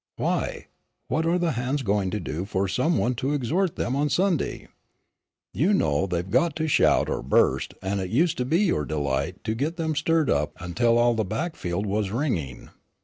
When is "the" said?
1.37-1.51, 11.13-11.23